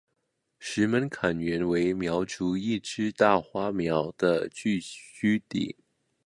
[0.57, 5.75] 石门坎原为苗族一支大花苗的聚居地。